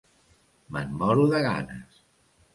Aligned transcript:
Me'n 0.77 0.95
moro 1.03 1.27
de 1.35 1.43
ganes. 1.45 2.03